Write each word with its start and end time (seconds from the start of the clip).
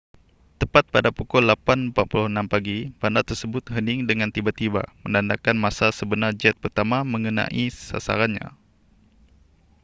tepat 0.59 0.85
pada 0.95 1.09
pukul 1.17 1.43
8:46 1.45 2.33
pagi 2.53 2.77
bandar 2.99 3.21
tersebut 3.29 3.63
hening 3.75 3.99
dengan 4.09 4.29
tiba-tiba 4.35 4.81
menandakan 5.05 5.53
masa 5.65 5.87
sebenar 5.99 6.31
jet 6.41 6.55
pertama 6.63 6.97
mengenai 7.13 7.65
sasarannya 7.87 8.47